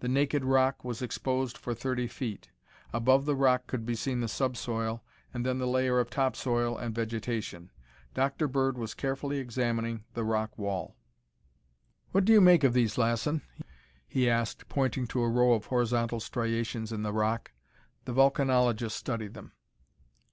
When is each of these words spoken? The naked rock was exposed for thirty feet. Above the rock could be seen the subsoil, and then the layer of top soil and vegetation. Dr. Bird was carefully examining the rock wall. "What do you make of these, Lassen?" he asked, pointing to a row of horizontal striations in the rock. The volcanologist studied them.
The 0.00 0.08
naked 0.08 0.44
rock 0.44 0.82
was 0.82 1.02
exposed 1.02 1.56
for 1.56 1.72
thirty 1.72 2.08
feet. 2.08 2.50
Above 2.92 3.26
the 3.26 3.36
rock 3.36 3.68
could 3.68 3.86
be 3.86 3.94
seen 3.94 4.18
the 4.18 4.26
subsoil, 4.26 5.04
and 5.32 5.46
then 5.46 5.58
the 5.58 5.68
layer 5.68 6.00
of 6.00 6.10
top 6.10 6.34
soil 6.34 6.76
and 6.76 6.92
vegetation. 6.92 7.70
Dr. 8.12 8.48
Bird 8.48 8.76
was 8.76 8.92
carefully 8.92 9.38
examining 9.38 10.02
the 10.14 10.24
rock 10.24 10.58
wall. 10.58 10.96
"What 12.10 12.24
do 12.24 12.32
you 12.32 12.40
make 12.40 12.64
of 12.64 12.72
these, 12.72 12.98
Lassen?" 12.98 13.42
he 14.08 14.28
asked, 14.28 14.68
pointing 14.68 15.06
to 15.06 15.22
a 15.22 15.28
row 15.30 15.52
of 15.52 15.66
horizontal 15.66 16.18
striations 16.18 16.90
in 16.90 17.04
the 17.04 17.12
rock. 17.12 17.52
The 18.04 18.12
volcanologist 18.14 18.96
studied 18.96 19.34
them. 19.34 19.52